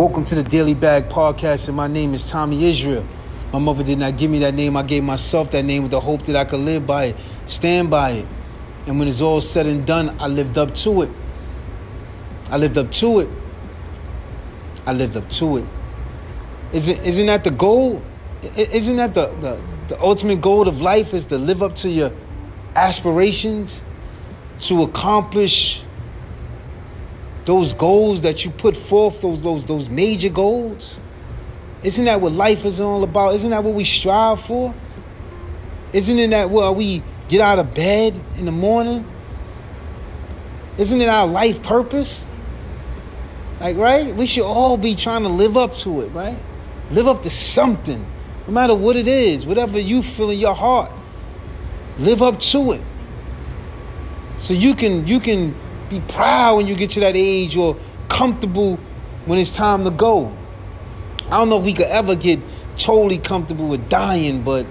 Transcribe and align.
Welcome 0.00 0.24
to 0.24 0.34
the 0.34 0.42
Daily 0.42 0.72
Bag 0.72 1.10
Podcast, 1.10 1.68
and 1.68 1.76
my 1.76 1.86
name 1.86 2.14
is 2.14 2.30
Tommy 2.30 2.64
Israel. 2.64 3.06
My 3.52 3.58
mother 3.58 3.84
did 3.84 3.98
not 3.98 4.16
give 4.16 4.30
me 4.30 4.38
that 4.38 4.54
name. 4.54 4.74
I 4.74 4.82
gave 4.82 5.04
myself 5.04 5.50
that 5.50 5.62
name 5.62 5.82
with 5.82 5.90
the 5.90 6.00
hope 6.00 6.22
that 6.22 6.36
I 6.36 6.46
could 6.46 6.60
live 6.60 6.86
by 6.86 7.04
it, 7.04 7.16
stand 7.46 7.90
by 7.90 8.12
it. 8.12 8.26
And 8.86 8.98
when 8.98 9.08
it's 9.08 9.20
all 9.20 9.42
said 9.42 9.66
and 9.66 9.86
done, 9.86 10.16
I 10.18 10.26
lived 10.28 10.56
up 10.56 10.74
to 10.76 11.02
it. 11.02 11.10
I 12.48 12.56
lived 12.56 12.78
up 12.78 12.90
to 12.92 13.20
it. 13.20 13.28
I 14.86 14.94
lived 14.94 15.18
up 15.18 15.28
to 15.32 15.58
it. 15.58 15.66
Isn't, 16.72 17.04
isn't 17.04 17.26
that 17.26 17.44
the 17.44 17.50
goal? 17.50 18.00
Isn't 18.56 18.96
that 18.96 19.12
the, 19.12 19.26
the, 19.42 19.60
the 19.88 20.00
ultimate 20.00 20.40
goal 20.40 20.66
of 20.66 20.80
life 20.80 21.12
is 21.12 21.26
to 21.26 21.36
live 21.36 21.62
up 21.62 21.76
to 21.76 21.90
your 21.90 22.10
aspirations, 22.74 23.82
to 24.60 24.82
accomplish 24.82 25.82
those 27.44 27.72
goals 27.72 28.22
that 28.22 28.44
you 28.44 28.50
put 28.50 28.76
forth, 28.76 29.20
those 29.20 29.42
those 29.42 29.64
those 29.66 29.88
major 29.88 30.28
goals? 30.28 31.00
Isn't 31.82 32.04
that 32.04 32.20
what 32.20 32.32
life 32.32 32.64
is 32.64 32.80
all 32.80 33.02
about? 33.02 33.34
Isn't 33.36 33.50
that 33.50 33.64
what 33.64 33.74
we 33.74 33.84
strive 33.84 34.42
for? 34.42 34.74
Isn't 35.92 36.18
it 36.18 36.30
that 36.30 36.50
what 36.50 36.76
we 36.76 37.02
get 37.28 37.40
out 37.40 37.58
of 37.58 37.74
bed 37.74 38.20
in 38.36 38.44
the 38.44 38.52
morning? 38.52 39.06
Isn't 40.78 41.00
it 41.00 41.08
our 41.08 41.26
life 41.26 41.62
purpose? 41.62 42.26
Like, 43.60 43.76
right? 43.76 44.14
We 44.14 44.26
should 44.26 44.44
all 44.44 44.76
be 44.76 44.94
trying 44.94 45.22
to 45.22 45.28
live 45.28 45.56
up 45.56 45.76
to 45.78 46.02
it, 46.02 46.08
right? 46.08 46.38
Live 46.90 47.06
up 47.06 47.22
to 47.24 47.30
something, 47.30 48.04
no 48.46 48.52
matter 48.52 48.74
what 48.74 48.96
it 48.96 49.06
is, 49.06 49.46
whatever 49.46 49.78
you 49.78 50.02
feel 50.02 50.30
in 50.30 50.38
your 50.38 50.54
heart. 50.54 50.90
Live 51.98 52.22
up 52.22 52.40
to 52.40 52.72
it. 52.72 52.82
So 54.38 54.54
you 54.54 54.74
can 54.74 55.06
you 55.06 55.20
can 55.20 55.54
be 55.90 56.00
proud 56.00 56.56
when 56.56 56.66
you 56.66 56.76
get 56.76 56.90
to 56.90 57.00
that 57.00 57.16
age 57.16 57.56
or 57.56 57.76
comfortable 58.08 58.76
when 59.26 59.38
it's 59.38 59.54
time 59.54 59.84
to 59.84 59.90
go. 59.90 60.32
I 61.26 61.30
don't 61.30 61.48
know 61.48 61.58
if 61.58 61.64
we 61.64 61.74
could 61.74 61.86
ever 61.86 62.14
get 62.14 62.40
totally 62.78 63.18
comfortable 63.18 63.68
with 63.68 63.88
dying, 63.88 64.42
but 64.42 64.66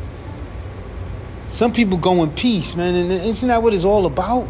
some 1.50 1.74
people 1.74 1.98
go 1.98 2.24
in 2.24 2.32
peace, 2.32 2.76
man. 2.76 2.96
And 2.96 3.12
isn't 3.12 3.48
that 3.48 3.62
what 3.62 3.74
it's 3.74 3.84
all 3.84 4.06
about? 4.06 4.48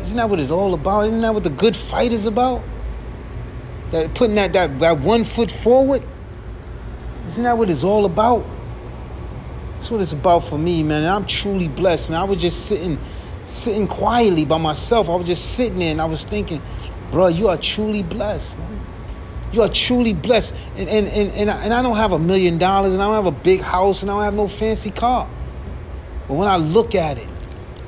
Isn't 0.00 0.16
that 0.16 0.30
what 0.30 0.38
it's 0.38 0.50
all 0.50 0.74
about? 0.74 1.06
Isn't 1.06 1.20
that 1.22 1.34
what 1.34 1.42
the 1.42 1.50
good 1.50 1.76
fight 1.76 2.12
is 2.12 2.26
about? 2.26 2.62
That 3.90 4.14
putting 4.14 4.36
that, 4.36 4.52
that, 4.52 4.78
that 4.78 5.00
one 5.00 5.24
foot 5.24 5.50
forward? 5.50 6.04
Isn't 7.26 7.44
that 7.44 7.58
what 7.58 7.68
it's 7.68 7.82
all 7.82 8.04
about? 8.04 8.44
That's 9.72 9.90
what 9.90 10.00
it's 10.00 10.12
about 10.12 10.44
for 10.44 10.58
me, 10.58 10.82
man. 10.84 11.02
And 11.02 11.10
I'm 11.10 11.26
truly 11.26 11.68
blessed, 11.68 12.10
man. 12.10 12.20
I 12.20 12.24
was 12.24 12.40
just 12.40 12.66
sitting 12.66 12.98
sitting 13.46 13.86
quietly 13.86 14.44
by 14.44 14.58
myself. 14.58 15.08
I 15.08 15.14
was 15.16 15.26
just 15.26 15.54
sitting 15.54 15.78
there 15.78 15.90
and 15.90 16.00
I 16.00 16.04
was 16.04 16.24
thinking, 16.24 16.60
bro, 17.10 17.28
you 17.28 17.48
are 17.48 17.56
truly 17.56 18.02
blessed, 18.02 18.58
man. 18.58 18.80
You 19.52 19.62
are 19.62 19.68
truly 19.68 20.12
blessed. 20.12 20.54
And, 20.76 20.88
and, 20.88 21.08
and, 21.08 21.30
and, 21.32 21.50
I, 21.50 21.64
and 21.64 21.72
I 21.72 21.80
don't 21.80 21.96
have 21.96 22.12
a 22.12 22.18
million 22.18 22.58
dollars 22.58 22.92
and 22.92 23.02
I 23.02 23.06
don't 23.06 23.14
have 23.14 23.26
a 23.26 23.42
big 23.42 23.60
house 23.60 24.02
and 24.02 24.10
I 24.10 24.14
don't 24.14 24.24
have 24.24 24.34
no 24.34 24.48
fancy 24.48 24.90
car. 24.90 25.28
But 26.28 26.34
when 26.34 26.48
I 26.48 26.56
look 26.56 26.94
at 26.94 27.18
it, 27.18 27.28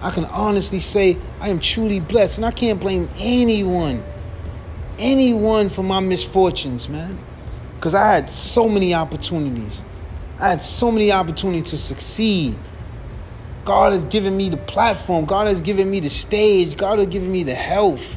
I 0.01 0.11
can 0.11 0.25
honestly 0.27 0.81
say 0.81 1.19
I 1.41 1.49
am 1.49 1.59
truly 1.59 2.01
blessed. 2.01 2.39
And 2.39 2.47
I 2.47 2.53
can't 2.53 2.79
blame 2.79 3.09
anyone, 3.19 4.05
anyone 4.99 5.69
for 5.69 5.83
my 5.83 6.01
misfortunes, 6.01 6.89
man. 6.89 7.19
Because 7.75 7.95
I 7.95 8.07
had 8.07 8.31
so 8.31 8.69
many 8.69 8.95
opportunities. 8.95 9.83
I 10.39 10.49
had 10.51 10.63
so 10.63 10.93
many 10.93 11.11
opportunities 11.11 11.71
to 11.71 11.79
succeed. 11.79 12.57
God 13.69 13.93
has 13.93 14.07
given 14.07 14.35
me 14.35 14.49
the 14.49 14.57
platform. 14.57 15.27
God 15.27 15.47
has 15.47 15.61
given 15.61 15.91
me 15.91 16.01
the 16.01 16.09
stage. 16.09 16.75
God 16.75 17.01
has 17.01 17.07
given 17.09 17.31
me 17.31 17.43
the 17.43 17.55
health 17.55 18.17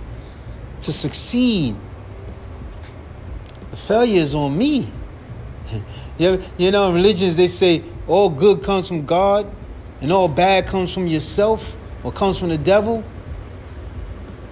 to 0.79 0.93
succeed. 0.93 1.75
The 3.71 3.75
failure 3.75 4.21
is 4.21 4.33
on 4.33 4.57
me. 4.57 4.89
you 6.17 6.71
know, 6.71 6.87
in 6.87 6.95
religions, 6.95 7.35
they 7.35 7.49
say 7.49 7.83
all 8.07 8.29
good 8.29 8.63
comes 8.63 8.87
from 8.87 9.05
God 9.05 9.45
and 9.99 10.09
all 10.13 10.29
bad 10.29 10.67
comes 10.67 10.93
from 10.93 11.05
yourself 11.05 11.77
or 12.01 12.13
comes 12.13 12.39
from 12.39 12.47
the 12.47 12.57
devil. 12.57 13.03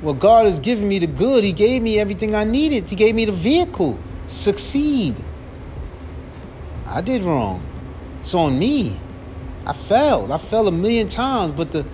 Well, 0.01 0.15
God 0.15 0.47
has 0.47 0.59
given 0.59 0.85
me 0.85 0.99
the 0.99 1.07
good. 1.07 1.45
He 1.45 1.53
gave 1.53 1.81
me 1.81 1.97
everything 1.97 2.35
I 2.35 2.43
needed. 2.43 2.89
He 2.89 2.97
gave 2.97 3.15
me 3.15 3.23
the 3.23 3.31
vehicle 3.31 3.97
succeed. 4.27 5.15
I 6.85 6.99
did 6.99 7.23
wrong. 7.23 7.63
It's 8.19 8.35
on 8.35 8.59
me. 8.59 8.99
I 9.65 9.73
failed. 9.73 10.31
I 10.31 10.37
fell 10.37 10.67
a 10.67 10.71
million 10.71 11.07
times, 11.07 11.51
but 11.51 11.71
the 11.71 11.85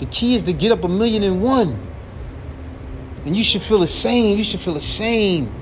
the 0.00 0.06
key 0.06 0.34
is 0.34 0.44
to 0.46 0.54
get 0.54 0.72
up 0.72 0.82
a 0.82 0.88
million 0.88 1.22
and 1.22 1.42
one. 1.42 1.78
And 3.26 3.36
you 3.36 3.44
should 3.44 3.60
feel 3.60 3.80
the 3.80 3.86
same. 3.86 4.38
You 4.38 4.44
should 4.44 4.60
feel 4.60 4.74
the 4.74 4.80
same. 4.80 5.52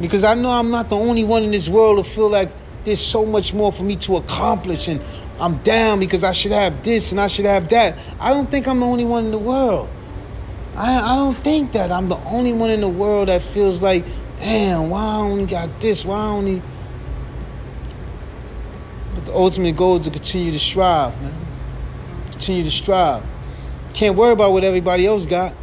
Because 0.00 0.24
I 0.24 0.34
know 0.34 0.50
I'm 0.50 0.70
not 0.70 0.88
the 0.88 0.96
only 0.96 1.22
one 1.22 1.44
in 1.44 1.52
this 1.52 1.68
world 1.68 2.04
to 2.04 2.10
feel 2.10 2.28
like 2.28 2.50
there's 2.84 3.00
so 3.00 3.24
much 3.24 3.54
more 3.54 3.70
for 3.70 3.84
me 3.84 3.94
to 3.96 4.16
accomplish 4.16 4.88
and 4.88 5.00
I'm 5.38 5.58
down 5.58 6.00
because 6.00 6.24
I 6.24 6.32
should 6.32 6.52
have 6.52 6.82
this 6.82 7.12
and 7.12 7.20
I 7.20 7.28
should 7.28 7.44
have 7.44 7.68
that. 7.68 7.96
I 8.18 8.30
don't 8.30 8.50
think 8.50 8.66
I'm 8.66 8.80
the 8.80 8.86
only 8.86 9.04
one 9.04 9.26
in 9.26 9.30
the 9.30 9.38
world. 9.38 9.88
I, 10.74 10.96
I 10.96 11.16
don't 11.16 11.36
think 11.36 11.72
that 11.72 11.92
I'm 11.92 12.08
the 12.08 12.16
only 12.16 12.52
one 12.52 12.70
in 12.70 12.80
the 12.80 12.88
world 12.88 13.28
that 13.28 13.42
feels 13.42 13.80
like, 13.80 14.04
damn, 14.38 14.90
why 14.90 15.02
I 15.02 15.16
only 15.16 15.46
got 15.46 15.80
this? 15.80 16.04
Why 16.04 16.16
I 16.16 16.26
only 16.26 16.62
the 19.30 19.36
ultimate 19.36 19.76
goal 19.76 19.96
is 19.96 20.06
to 20.06 20.10
continue 20.10 20.50
to 20.50 20.58
strive, 20.58 21.20
man. 21.22 21.34
Continue 22.32 22.64
to 22.64 22.70
strive. 22.70 23.22
Can't 23.94 24.16
worry 24.16 24.32
about 24.32 24.52
what 24.52 24.64
everybody 24.64 25.06
else 25.06 25.24
got. 25.24 25.54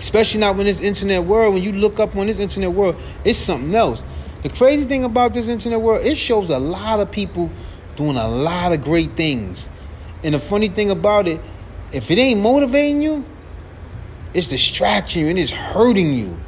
Especially 0.00 0.40
not 0.40 0.56
when 0.56 0.66
this 0.66 0.80
internet 0.80 1.22
world, 1.22 1.54
when 1.54 1.62
you 1.62 1.70
look 1.70 2.00
up 2.00 2.16
on 2.16 2.26
this 2.26 2.40
internet 2.40 2.72
world, 2.72 2.96
it's 3.24 3.38
something 3.38 3.72
else. 3.72 4.02
The 4.42 4.48
crazy 4.48 4.84
thing 4.84 5.04
about 5.04 5.32
this 5.32 5.46
internet 5.46 5.80
world, 5.80 6.04
it 6.04 6.16
shows 6.16 6.50
a 6.50 6.58
lot 6.58 6.98
of 6.98 7.12
people 7.12 7.50
doing 7.94 8.16
a 8.16 8.26
lot 8.26 8.72
of 8.72 8.82
great 8.82 9.12
things. 9.12 9.68
And 10.24 10.34
the 10.34 10.40
funny 10.40 10.68
thing 10.68 10.90
about 10.90 11.28
it, 11.28 11.40
if 11.92 12.10
it 12.10 12.18
ain't 12.18 12.40
motivating 12.40 13.00
you, 13.00 13.24
it's 14.34 14.48
distracting 14.48 15.22
you 15.22 15.28
and 15.28 15.38
it's 15.38 15.52
hurting 15.52 16.14
you. 16.14 16.40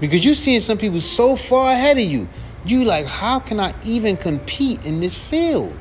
Because 0.00 0.24
you're 0.24 0.36
seeing 0.36 0.62
some 0.62 0.78
people 0.78 1.02
so 1.02 1.36
far 1.36 1.72
ahead 1.72 1.98
of 1.98 2.04
you. 2.04 2.28
You 2.64 2.84
like, 2.84 3.06
how 3.06 3.40
can 3.40 3.58
I 3.58 3.74
even 3.84 4.16
compete 4.16 4.84
in 4.84 5.00
this 5.00 5.16
field? 5.16 5.76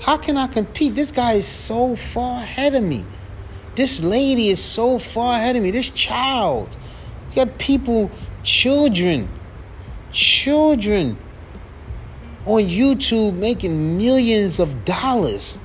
How 0.00 0.16
can 0.16 0.36
I 0.36 0.46
compete? 0.46 0.94
This 0.94 1.10
guy 1.10 1.32
is 1.32 1.46
so 1.46 1.96
far 1.96 2.42
ahead 2.42 2.74
of 2.74 2.84
me. 2.84 3.04
This 3.74 4.00
lady 4.00 4.50
is 4.50 4.62
so 4.62 4.98
far 4.98 5.36
ahead 5.36 5.56
of 5.56 5.62
me. 5.62 5.70
This 5.70 5.90
child. 5.90 6.76
You 7.30 7.44
got 7.44 7.58
people, 7.58 8.10
children, 8.44 9.28
children 10.12 11.18
on 12.46 12.62
YouTube 12.62 13.34
making 13.34 13.98
millions 13.98 14.60
of 14.60 14.84
dollars. 14.84 15.58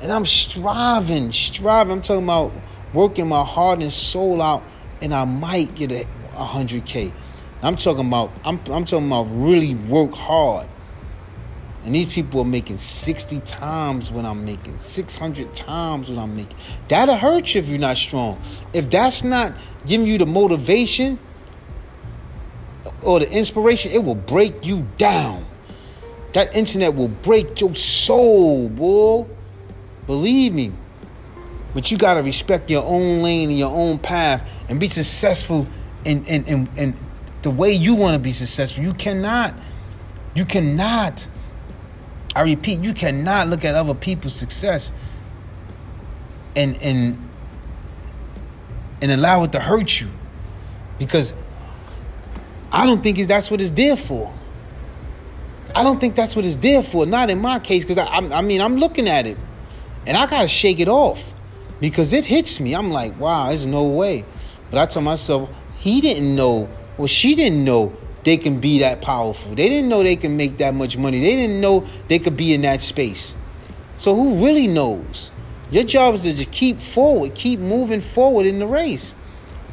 And 0.00 0.10
I'm 0.10 0.26
striving, 0.26 1.30
striving. 1.30 1.92
I'm 1.92 2.02
talking 2.02 2.24
about 2.24 2.52
working 2.92 3.28
my 3.28 3.44
heart 3.44 3.80
and 3.80 3.92
soul 3.92 4.42
out, 4.42 4.64
and 5.00 5.14
I 5.14 5.24
might 5.24 5.74
get 5.76 5.92
a 5.92 6.06
100K. 6.34 7.12
I'm 7.62 7.76
talking 7.76 8.08
about 8.08 8.32
I'm 8.44 8.58
I'm 8.70 8.84
talking 8.84 9.06
about 9.06 9.28
really 9.30 9.74
work 9.74 10.12
hard. 10.12 10.66
And 11.84 11.94
these 11.94 12.06
people 12.06 12.40
are 12.40 12.44
making 12.44 12.78
60 12.78 13.40
times 13.40 14.10
what 14.12 14.24
I'm 14.24 14.44
making, 14.44 14.78
600 14.78 15.54
times 15.54 16.08
what 16.08 16.18
I'm 16.18 16.36
making. 16.36 16.56
That'll 16.86 17.16
hurt 17.16 17.54
you 17.54 17.60
if 17.60 17.66
you're 17.66 17.78
not 17.78 17.96
strong. 17.96 18.40
If 18.72 18.88
that's 18.88 19.24
not 19.24 19.54
giving 19.84 20.06
you 20.06 20.16
the 20.16 20.26
motivation 20.26 21.18
or 23.02 23.18
the 23.18 23.30
inspiration, 23.32 23.90
it 23.90 24.04
will 24.04 24.14
break 24.14 24.64
you 24.64 24.86
down. 24.96 25.44
That 26.34 26.54
internet 26.54 26.94
will 26.94 27.08
break 27.08 27.60
your 27.60 27.74
soul, 27.74 28.68
boy. 28.68 29.26
Believe 30.06 30.54
me. 30.54 30.72
But 31.74 31.90
you 31.90 31.98
gotta 31.98 32.22
respect 32.22 32.70
your 32.70 32.84
own 32.84 33.22
lane 33.22 33.50
and 33.50 33.58
your 33.58 33.74
own 33.74 33.98
path 33.98 34.48
and 34.68 34.78
be 34.78 34.86
successful 34.86 35.66
in 36.04 36.24
in, 36.26 36.44
in, 36.44 36.68
in 36.76 36.94
the 37.42 37.50
way 37.50 37.72
you 37.72 37.94
want 37.94 38.14
to 38.14 38.20
be 38.20 38.32
successful. 38.32 38.84
You 38.84 38.94
cannot, 38.94 39.54
you 40.34 40.44
cannot, 40.44 41.26
I 42.34 42.42
repeat, 42.42 42.80
you 42.80 42.94
cannot 42.94 43.48
look 43.48 43.64
at 43.64 43.74
other 43.74 43.94
people's 43.94 44.34
success 44.34 44.92
and 46.54 46.80
and 46.82 47.28
and 49.00 49.10
allow 49.10 49.42
it 49.44 49.52
to 49.52 49.60
hurt 49.60 50.00
you. 50.00 50.08
Because 50.98 51.34
I 52.70 52.86
don't 52.86 53.02
think 53.02 53.18
that's 53.26 53.50
what 53.50 53.60
it's 53.60 53.72
there 53.72 53.96
for. 53.96 54.32
I 55.74 55.82
don't 55.82 56.00
think 56.00 56.14
that's 56.14 56.36
what 56.36 56.44
it's 56.44 56.56
there 56.56 56.82
for. 56.82 57.06
Not 57.06 57.30
in 57.30 57.40
my 57.40 57.58
case, 57.58 57.84
because 57.84 57.98
I, 57.98 58.06
I, 58.06 58.38
I 58.38 58.40
mean, 58.42 58.60
I'm 58.60 58.76
looking 58.76 59.08
at 59.08 59.26
it 59.26 59.36
and 60.06 60.16
I 60.16 60.26
got 60.26 60.42
to 60.42 60.48
shake 60.48 60.80
it 60.80 60.88
off 60.88 61.32
because 61.80 62.12
it 62.12 62.24
hits 62.24 62.60
me. 62.60 62.74
I'm 62.74 62.90
like, 62.90 63.18
wow, 63.18 63.48
there's 63.48 63.66
no 63.66 63.84
way. 63.84 64.24
But 64.70 64.78
I 64.78 64.86
tell 64.86 65.02
myself, 65.02 65.50
he 65.76 66.00
didn't 66.00 66.36
know 66.36 66.68
well, 66.96 67.08
she 67.08 67.34
didn't 67.34 67.64
know 67.64 67.96
they 68.24 68.36
can 68.36 68.60
be 68.60 68.78
that 68.80 69.00
powerful. 69.00 69.54
They 69.54 69.68
didn't 69.68 69.88
know 69.88 70.02
they 70.02 70.16
can 70.16 70.36
make 70.36 70.58
that 70.58 70.74
much 70.74 70.96
money. 70.96 71.20
They 71.20 71.36
didn't 71.36 71.60
know 71.60 71.86
they 72.08 72.18
could 72.18 72.36
be 72.36 72.54
in 72.54 72.62
that 72.62 72.82
space. 72.82 73.34
So 73.96 74.14
who 74.14 74.44
really 74.44 74.66
knows? 74.66 75.30
Your 75.70 75.84
job 75.84 76.14
is 76.16 76.22
to 76.22 76.34
just 76.34 76.50
keep 76.50 76.80
forward, 76.80 77.34
keep 77.34 77.58
moving 77.58 78.00
forward 78.00 78.46
in 78.46 78.58
the 78.58 78.66
race. 78.66 79.14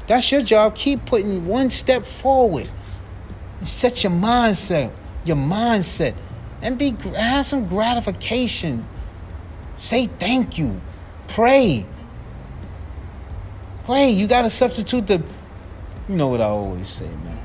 That's 0.07 0.31
your 0.31 0.41
job. 0.41 0.75
Keep 0.75 1.05
putting 1.05 1.45
one 1.45 1.69
step 1.69 2.03
forward. 2.03 2.69
set 3.61 4.03
your 4.03 4.11
mindset, 4.11 4.91
your 5.23 5.35
mindset, 5.35 6.15
and 6.61 6.77
be 6.77 6.95
have 7.15 7.47
some 7.47 7.67
gratification. 7.67 8.87
Say 9.77 10.07
thank 10.07 10.57
you. 10.57 10.81
Pray. 11.27 11.85
Pray. 13.85 14.09
You 14.09 14.27
got 14.27 14.43
to 14.43 14.49
substitute 14.49 15.05
the. 15.07 15.23
You 16.09 16.15
know 16.15 16.27
what 16.27 16.41
I 16.41 16.45
always 16.45 16.89
say, 16.89 17.07
man. 17.07 17.39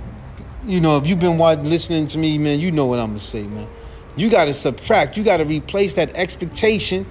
You 0.66 0.80
know, 0.80 0.96
if 0.96 1.06
you've 1.06 1.20
been 1.20 1.36
watching, 1.36 1.64
listening 1.64 2.06
to 2.08 2.18
me, 2.18 2.38
man, 2.38 2.60
you 2.60 2.72
know 2.72 2.86
what 2.86 2.98
I'm 2.98 3.08
gonna 3.08 3.20
say, 3.20 3.46
man. 3.46 3.68
You 4.16 4.30
got 4.30 4.46
to 4.46 4.54
subtract. 4.54 5.18
You 5.18 5.22
got 5.22 5.36
to 5.36 5.44
replace 5.44 5.94
that 5.94 6.16
expectation 6.16 7.06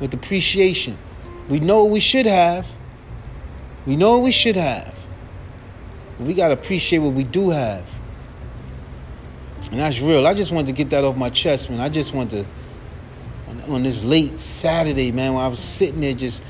with 0.00 0.14
appreciation. 0.14 0.96
We 1.50 1.60
know 1.60 1.84
what 1.84 1.92
we 1.92 2.00
should 2.00 2.24
have. 2.24 2.66
We 3.86 3.96
know 3.96 4.12
what 4.12 4.24
we 4.24 4.32
should 4.32 4.56
have. 4.56 5.06
We 6.18 6.32
got 6.32 6.48
to 6.48 6.54
appreciate 6.54 7.00
what 7.00 7.12
we 7.12 7.24
do 7.24 7.50
have. 7.50 7.86
And 9.70 9.80
that's 9.80 10.00
real. 10.00 10.26
I 10.26 10.32
just 10.32 10.52
wanted 10.52 10.68
to 10.68 10.72
get 10.72 10.88
that 10.90 11.04
off 11.04 11.16
my 11.18 11.28
chest, 11.28 11.68
man. 11.68 11.80
I 11.80 11.90
just 11.90 12.14
wanted 12.14 12.46
to, 13.48 13.70
on 13.70 13.82
this 13.82 14.04
late 14.04 14.40
Saturday, 14.40 15.12
man, 15.12 15.34
when 15.34 15.44
I 15.44 15.48
was 15.48 15.58
sitting 15.58 16.00
there 16.00 16.14
just 16.14 16.42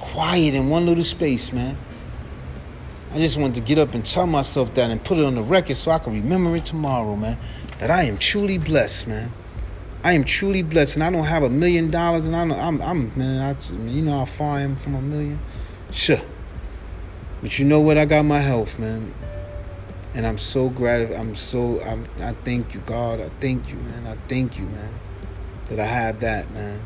quiet 0.00 0.54
in 0.54 0.70
one 0.70 0.86
little 0.86 1.04
space, 1.04 1.52
man. 1.52 1.76
I 3.12 3.18
just 3.18 3.36
wanted 3.36 3.56
to 3.56 3.60
get 3.60 3.78
up 3.78 3.92
and 3.92 4.06
tell 4.06 4.26
myself 4.26 4.72
that 4.74 4.90
and 4.90 5.04
put 5.04 5.18
it 5.18 5.24
on 5.24 5.34
the 5.34 5.42
record 5.42 5.76
so 5.76 5.90
I 5.90 5.98
can 5.98 6.14
remember 6.14 6.56
it 6.56 6.64
tomorrow, 6.64 7.14
man. 7.14 7.38
That 7.78 7.90
I 7.90 8.04
am 8.04 8.16
truly 8.16 8.56
blessed, 8.56 9.06
man. 9.06 9.32
I 10.02 10.14
am 10.14 10.24
truly 10.24 10.62
blessed, 10.62 10.96
and 10.96 11.04
I 11.04 11.10
don't 11.10 11.24
have 11.24 11.42
a 11.42 11.50
million 11.50 11.90
dollars, 11.90 12.26
and 12.26 12.34
I 12.34 12.44
know 12.44 12.54
I'm, 12.54 12.80
I'm 12.80 13.16
man. 13.16 13.54
I, 13.54 13.74
you 13.86 14.02
know 14.02 14.20
how 14.20 14.24
far 14.24 14.56
I 14.56 14.60
am 14.62 14.76
from 14.76 14.94
a 14.94 15.02
million. 15.02 15.38
Sure. 15.90 16.22
But 17.42 17.58
you 17.58 17.66
know 17.66 17.80
what? 17.80 17.98
I 17.98 18.06
got 18.06 18.24
my 18.24 18.40
health, 18.40 18.78
man. 18.78 19.12
And 20.14 20.26
I'm 20.26 20.38
so 20.38 20.70
glad. 20.70 21.12
I'm 21.12 21.36
so. 21.36 21.82
I'm, 21.82 22.08
I 22.18 22.32
thank 22.32 22.72
you, 22.72 22.80
God. 22.80 23.20
I 23.20 23.28
thank 23.40 23.68
you, 23.68 23.76
man. 23.76 24.06
I 24.06 24.16
thank 24.26 24.58
you, 24.58 24.64
man, 24.64 24.94
that 25.68 25.78
I 25.78 25.86
have 25.86 26.20
that, 26.20 26.50
man. 26.52 26.82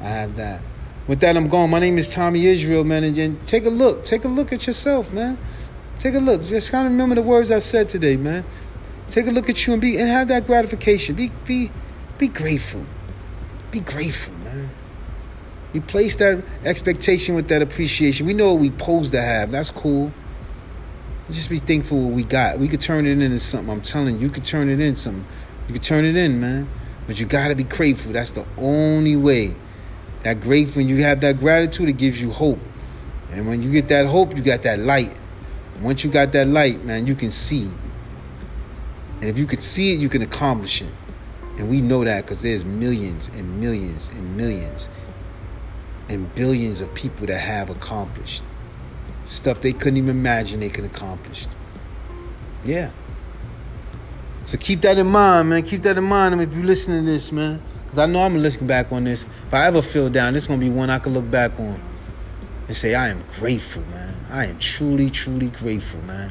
I 0.00 0.08
have 0.08 0.36
that. 0.36 0.60
With 1.08 1.20
that, 1.20 1.38
I'm 1.38 1.48
gone. 1.48 1.70
My 1.70 1.78
name 1.78 1.96
is 1.96 2.12
Tommy 2.12 2.46
Israel, 2.46 2.84
man. 2.84 3.02
And 3.02 3.46
take 3.46 3.64
a 3.64 3.70
look. 3.70 4.04
Take 4.04 4.24
a 4.24 4.28
look 4.28 4.52
at 4.52 4.66
yourself, 4.66 5.10
man. 5.10 5.38
Take 5.98 6.14
a 6.14 6.18
look. 6.18 6.44
Just 6.44 6.70
kind 6.70 6.86
of 6.86 6.92
remember 6.92 7.14
the 7.14 7.22
words 7.22 7.50
I 7.50 7.60
said 7.60 7.88
today, 7.88 8.16
man. 8.16 8.44
Take 9.10 9.26
a 9.26 9.30
look 9.30 9.48
at 9.48 9.66
you 9.66 9.72
and 9.72 9.80
be 9.80 9.96
and 9.96 10.10
have 10.10 10.28
that 10.28 10.46
gratification. 10.46 11.14
Be 11.14 11.32
be 11.46 11.70
be 12.18 12.28
grateful. 12.28 12.84
Be 13.70 13.80
grateful, 13.80 14.34
man. 14.44 14.68
Replace 15.72 16.16
that 16.16 16.44
expectation 16.64 17.34
with 17.34 17.48
that 17.48 17.62
appreciation. 17.62 18.26
We 18.26 18.34
know 18.34 18.52
what 18.52 18.60
we 18.60 18.70
pose 18.70 19.10
to 19.12 19.22
have. 19.22 19.50
That's 19.50 19.70
cool. 19.70 20.12
Just 21.30 21.48
be 21.48 21.58
thankful 21.58 22.02
what 22.02 22.12
we 22.12 22.22
got. 22.24 22.58
We 22.58 22.68
could 22.68 22.82
turn 22.82 23.06
it 23.06 23.20
into 23.20 23.40
something. 23.40 23.70
I'm 23.70 23.80
telling 23.80 24.16
you, 24.16 24.22
you 24.22 24.28
could 24.28 24.44
turn 24.44 24.68
it 24.68 24.78
into 24.78 25.00
something. 25.00 25.26
You 25.68 25.72
could 25.72 25.82
turn 25.82 26.04
it 26.04 26.16
in, 26.16 26.38
man. 26.38 26.68
But 27.06 27.18
you 27.18 27.24
gotta 27.24 27.54
be 27.54 27.64
grateful. 27.64 28.12
That's 28.12 28.32
the 28.32 28.44
only 28.58 29.16
way. 29.16 29.56
That 30.28 30.42
grateful, 30.42 30.80
when 30.80 30.90
you 30.90 31.02
have 31.04 31.22
that 31.22 31.38
gratitude, 31.38 31.88
it 31.88 31.94
gives 31.94 32.20
you 32.20 32.30
hope. 32.30 32.58
And 33.32 33.48
when 33.48 33.62
you 33.62 33.72
get 33.72 33.88
that 33.88 34.04
hope, 34.04 34.36
you 34.36 34.42
got 34.42 34.62
that 34.64 34.78
light. 34.78 35.16
Once 35.80 36.04
you 36.04 36.10
got 36.10 36.32
that 36.32 36.46
light, 36.46 36.84
man, 36.84 37.06
you 37.06 37.14
can 37.14 37.30
see. 37.30 37.70
And 39.20 39.24
if 39.24 39.38
you 39.38 39.46
can 39.46 39.58
see 39.58 39.94
it, 39.94 40.00
you 40.00 40.10
can 40.10 40.20
accomplish 40.20 40.82
it. 40.82 40.92
And 41.56 41.70
we 41.70 41.80
know 41.80 42.04
that 42.04 42.26
because 42.26 42.42
there's 42.42 42.62
millions 42.62 43.28
and 43.28 43.58
millions 43.58 44.08
and 44.08 44.36
millions 44.36 44.90
and 46.10 46.34
billions 46.34 46.82
of 46.82 46.92
people 46.92 47.26
that 47.26 47.38
have 47.38 47.70
accomplished 47.70 48.42
stuff 49.24 49.62
they 49.62 49.72
couldn't 49.72 49.96
even 49.96 50.10
imagine 50.10 50.60
they 50.60 50.68
could 50.68 50.84
accomplish. 50.84 51.46
Yeah. 52.66 52.90
So 54.44 54.58
keep 54.58 54.82
that 54.82 54.98
in 54.98 55.06
mind, 55.06 55.48
man. 55.48 55.62
Keep 55.62 55.84
that 55.84 55.96
in 55.96 56.04
mind 56.04 56.38
if 56.42 56.52
you 56.52 56.64
listen 56.64 56.98
to 56.98 57.10
this, 57.10 57.32
man. 57.32 57.62
Because 57.88 58.00
I 58.00 58.06
know 58.06 58.22
I'm 58.22 58.36
looking 58.36 58.66
back 58.66 58.92
on 58.92 59.04
this. 59.04 59.26
If 59.46 59.54
I 59.54 59.66
ever 59.66 59.80
feel 59.80 60.10
down, 60.10 60.34
this 60.34 60.44
is 60.44 60.48
going 60.48 60.60
to 60.60 60.66
be 60.66 60.70
one 60.70 60.90
I 60.90 60.98
can 60.98 61.14
look 61.14 61.30
back 61.30 61.58
on 61.58 61.80
and 62.66 62.76
say, 62.76 62.94
I 62.94 63.08
am 63.08 63.24
grateful, 63.38 63.80
man. 63.84 64.14
I 64.30 64.44
am 64.44 64.58
truly, 64.58 65.08
truly 65.08 65.48
grateful, 65.48 66.02
man. 66.02 66.30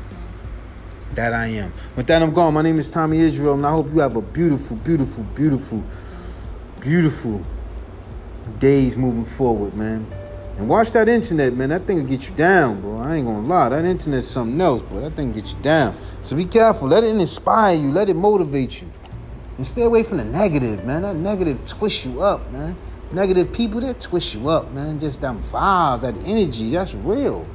That 1.16 1.34
I 1.34 1.48
am. 1.48 1.74
With 1.96 2.06
that, 2.08 2.22
I'm 2.22 2.32
gone. 2.32 2.54
My 2.54 2.62
name 2.62 2.78
is 2.78 2.92
Tommy 2.92 3.18
Israel, 3.22 3.56
and 3.56 3.66
I 3.66 3.72
hope 3.72 3.92
you 3.92 4.02
have 4.02 4.16
a 4.16 4.22
beautiful, 4.22 4.78
beautiful, 4.78 5.24
beautiful, 5.24 5.84
beautiful 6.80 7.44
days 8.60 8.96
moving 8.96 9.26
forward, 9.26 9.74
man. 9.74 10.06
And 10.60 10.70
watch 10.70 10.92
that 10.92 11.10
internet, 11.10 11.56
man. 11.56 11.70
That 11.70 11.88
thing 11.88 11.98
will 11.98 12.10
get 12.10 12.30
you 12.30 12.36
down, 12.36 12.82
bro. 12.82 13.00
I 13.00 13.16
ain't 13.16 13.26
gonna 13.26 13.48
lie. 13.48 13.70
That 13.70 13.84
internet's 13.84 14.28
something 14.28 14.62
else, 14.62 14.84
bro. 14.84 15.02
That 15.02 15.16
thing 15.16 15.32
get 15.32 15.52
you 15.52 15.60
down. 15.64 15.96
So 16.22 16.36
be 16.36 16.46
careful. 16.46 16.88
Let 16.88 17.04
it 17.04 17.16
inspire 17.16 17.76
you. 17.76 17.92
Let 17.92 18.10
it 18.10 18.16
motivate 18.16 18.80
you. 18.80 18.92
And 19.58 19.66
stay 19.66 19.84
away 19.84 20.04
from 20.04 20.20
the 20.20 20.26
negative, 20.26 20.86
man. 20.86 21.02
That 21.02 21.16
negative 21.16 21.66
twist 21.66 22.06
you 22.06 22.22
up, 22.22 22.52
man. 22.52 22.76
Negative 23.12 23.52
people 23.52 23.82
that 23.82 24.00
twist 24.00 24.34
you 24.34 24.50
up, 24.50 24.72
man. 24.72 25.00
Just 25.00 25.22
that 25.22 25.36
vibes, 25.36 26.02
that 26.02 26.18
energy, 26.26 26.72
that's 26.72 26.94
real. 26.94 27.48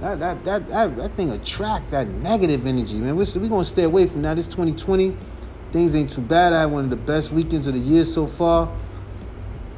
That 0.00 0.18
that 0.20 0.44
that 0.44 0.68
that, 0.68 0.96
that 0.96 1.12
thing 1.16 1.30
attract 1.30 1.90
that 1.90 2.06
negative 2.06 2.66
energy, 2.66 2.98
man. 2.98 3.16
We're, 3.16 3.26
we 3.40 3.48
gonna 3.48 3.64
stay 3.64 3.84
away 3.84 4.06
from 4.06 4.22
that. 4.22 4.38
It's 4.38 4.46
2020. 4.46 5.16
Things 5.72 5.96
ain't 5.96 6.10
too 6.10 6.20
bad. 6.20 6.52
I 6.52 6.60
had 6.60 6.66
one 6.66 6.84
of 6.84 6.90
the 6.90 6.96
best 6.96 7.32
weekends 7.32 7.66
of 7.66 7.74
the 7.74 7.80
year 7.80 8.04
so 8.04 8.26
far. 8.26 8.70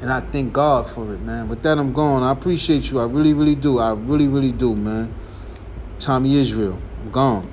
And 0.03 0.13
I 0.13 0.21
thank 0.21 0.53
God 0.53 0.87
for 0.87 1.15
it, 1.15 1.21
man. 1.23 1.49
With 1.49 1.63
that, 1.63 1.79
I'm 1.79 1.93
going. 1.95 2.23
I 2.23 2.33
appreciate 2.33 2.91
you. 2.91 3.01
I 3.01 3.05
really, 3.05 3.33
really 3.33 3.55
do. 3.55 3.79
I 3.79 3.93
really, 3.93 4.29
really 4.29 4.53
do, 4.53 4.77
man. 4.77 5.15
Tommy 6.01 6.37
Israel. 6.37 6.79
I'm 7.03 7.11
gone. 7.11 7.51